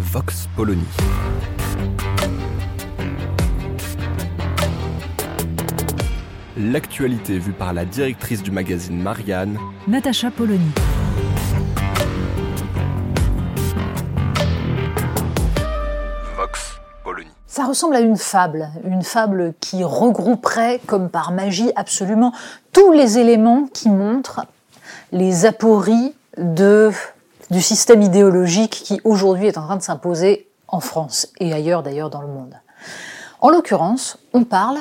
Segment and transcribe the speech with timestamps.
[0.00, 0.82] Vox Polony.
[6.56, 10.70] L'actualité vue par la directrice du magazine Marianne, Natacha Polony.
[16.34, 17.28] Vox Polony.
[17.46, 22.32] Ça ressemble à une fable, une fable qui regrouperait, comme par magie, absolument
[22.72, 24.46] tous les éléments qui montrent
[25.12, 26.90] les apories de,
[27.50, 32.10] du système idéologique qui aujourd'hui est en train de s'imposer en France et ailleurs d'ailleurs
[32.10, 32.54] dans le monde.
[33.40, 34.78] En l'occurrence, on parle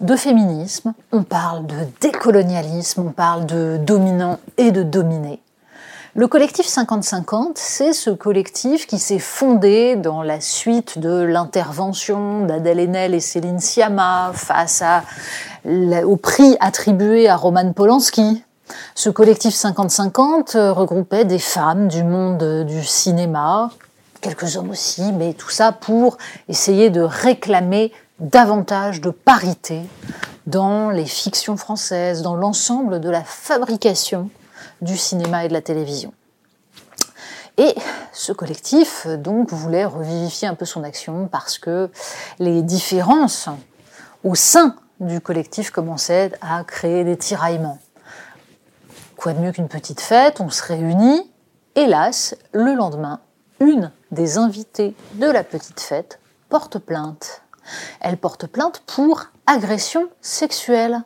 [0.00, 5.40] de féminisme, on parle de décolonialisme, on parle de dominant et de dominé.
[6.14, 12.80] Le collectif 50-50, c'est ce collectif qui s'est fondé dans la suite de l'intervention d'Adèle
[12.80, 14.82] Haenel et Céline Sciamma face
[15.64, 18.44] au prix attribué à Roman Polanski.
[18.94, 23.70] Ce collectif 50-50 regroupait des femmes du monde du cinéma,
[24.20, 26.16] quelques hommes aussi, mais tout ça pour
[26.48, 29.82] essayer de réclamer davantage de parité
[30.46, 34.30] dans les fictions françaises, dans l'ensemble de la fabrication
[34.80, 36.12] du cinéma et de la télévision.
[37.58, 37.74] Et
[38.12, 41.90] ce collectif, donc, voulait revivifier un peu son action parce que
[42.38, 43.48] les différences
[44.24, 47.78] au sein du collectif commençaient à créer des tiraillements.
[49.22, 51.30] Quoi de mieux qu'une petite fête, on se réunit.
[51.76, 53.20] Hélas, le lendemain,
[53.60, 57.42] une des invitées de la petite fête porte plainte.
[58.00, 61.04] Elle porte plainte pour agression sexuelle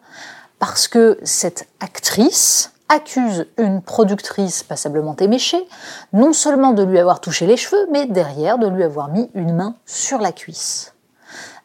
[0.59, 5.69] parce que cette actrice accuse une productrice passablement éméchée,
[6.15, 9.55] non seulement de lui avoir touché les cheveux, mais derrière de lui avoir mis une
[9.55, 10.95] main sur la cuisse.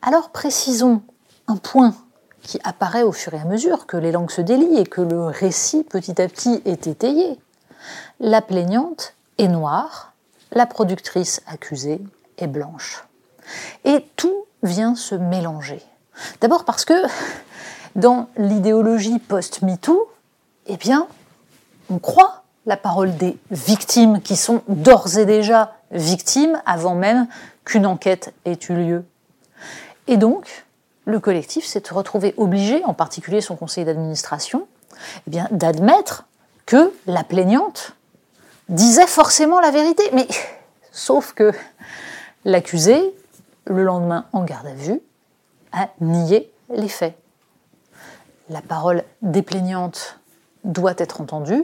[0.02, 1.02] Alors précisons
[1.48, 1.96] un point
[2.42, 5.26] qui apparaît au fur et à mesure que les langues se délient et que le
[5.26, 7.40] récit petit à petit est étayé.
[8.20, 10.14] La plaignante est noire,
[10.52, 12.02] la productrice accusée
[12.38, 13.06] est blanche.
[13.86, 15.82] Et tout vient se mélanger.
[16.42, 16.94] D'abord parce que
[17.96, 20.10] dans l'idéologie post-MeToo,
[20.68, 21.08] eh bien,
[21.90, 27.28] on croit la parole des victimes qui sont d'ores et déjà victimes avant même
[27.66, 29.06] qu'une enquête ait eu lieu.
[30.08, 30.66] Et donc,
[31.06, 34.68] le collectif s'est retrouvé obligé, en particulier son conseil d'administration,
[35.32, 36.26] eh d'admettre
[36.66, 37.96] que la plaignante
[38.70, 40.04] disait forcément la vérité.
[40.14, 40.28] Mais
[40.92, 41.52] sauf que
[42.46, 43.14] l'accusé,
[43.66, 45.02] le lendemain en garde à vue,
[45.72, 47.18] a nié les faits.
[48.50, 50.20] La parole des plaignantes
[50.64, 51.64] doit être entendue,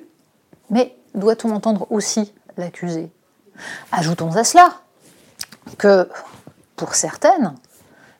[0.69, 3.11] mais doit-on entendre aussi l'accusé?
[3.91, 4.81] Ajoutons à cela
[5.77, 6.09] que,
[6.75, 7.55] pour certaines,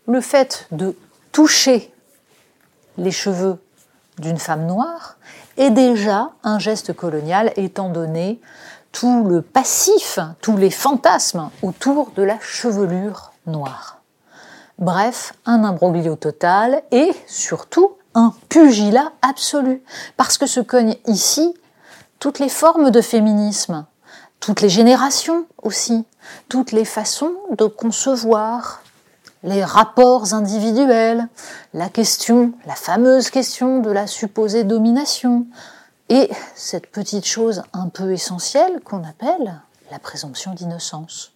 [0.08, 0.96] le fait de
[1.38, 1.94] toucher
[2.98, 3.60] les cheveux
[4.18, 5.18] d'une femme noire
[5.58, 8.42] est déjà un geste colonial étant donné
[8.92, 14.00] tout le passif, tous les fantasmes autour de la chevelure noire.
[14.80, 19.84] Bref, un imbroglio total et surtout un pugilat absolu.
[20.16, 21.54] Parce que se cognent ici
[22.18, 23.86] toutes les formes de féminisme,
[24.40, 26.04] toutes les générations aussi,
[26.50, 28.82] toutes les façons de concevoir
[29.44, 31.28] les rapports individuels,
[31.74, 35.46] la question, la fameuse question de la supposée domination,
[36.10, 39.62] et cette petite chose un peu essentielle qu'on appelle
[39.92, 41.34] la présomption d'innocence.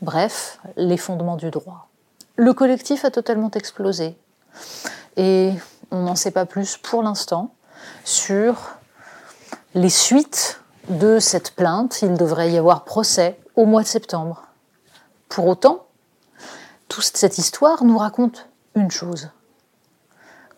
[0.00, 1.88] Bref, les fondements du droit.
[2.36, 4.16] Le collectif a totalement explosé.
[5.16, 5.52] Et
[5.90, 7.52] on n'en sait pas plus pour l'instant
[8.04, 8.76] sur
[9.74, 12.02] les suites de cette plainte.
[12.02, 14.42] Il devrait y avoir procès au mois de septembre.
[15.28, 15.86] Pour autant,
[16.92, 19.30] toute cette histoire nous raconte une chose.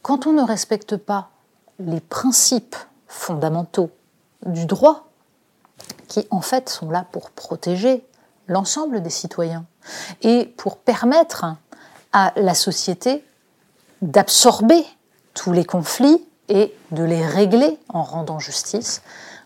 [0.02, 1.30] Quand on ne respecte pas
[1.78, 2.74] les principes
[3.06, 3.92] fondamentaux
[4.44, 5.06] du droit,
[6.08, 8.04] qui en fait sont là pour protéger
[8.48, 9.64] l'ensemble des citoyens
[10.22, 11.44] et pour permettre
[12.12, 13.24] à la société
[14.02, 14.84] d'absorber
[15.34, 19.02] tous les conflits et de les régler en rendant justice,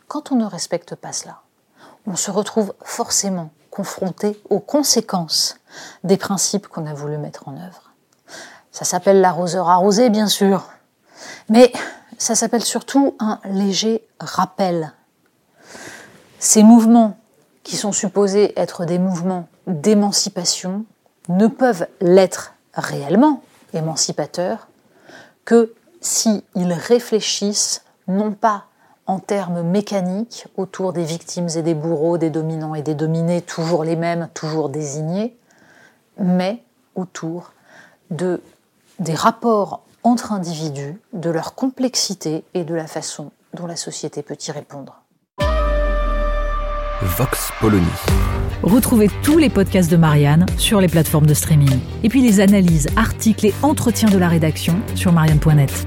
[0.07, 1.43] quand on ne respecte pas cela,
[2.07, 5.57] on se retrouve forcément confronté aux conséquences
[6.03, 7.93] des principes qu'on a voulu mettre en œuvre.
[8.73, 10.65] Ça s'appelle l'arroseur arrosé, bien sûr,
[11.49, 11.73] mais
[12.19, 14.93] ça s'appelle surtout un léger rappel.
[16.41, 17.19] Ces mouvements,
[17.63, 20.85] qui sont supposés être des mouvements d'émancipation,
[21.29, 23.45] ne peuvent l'être réellement
[23.75, 24.67] émancipateurs
[25.45, 28.65] que s'ils réfléchissent non pas
[29.09, 33.83] en termes mécaniques autour des victimes et des bourreaux, des dominants et des dominés, toujours
[33.83, 35.35] les mêmes, toujours désignés,
[36.19, 36.63] mais
[36.95, 37.53] autour
[38.11, 38.43] de,
[38.99, 44.37] des rapports entre individus, de leur complexité et de la façon dont la société peut
[44.47, 45.03] y répondre.
[47.01, 47.87] Vox Polony.
[48.63, 51.79] Retrouvez tous les podcasts de Marianne sur les plateformes de streaming.
[52.03, 55.87] Et puis les analyses, articles et entretiens de la rédaction sur marianne.net.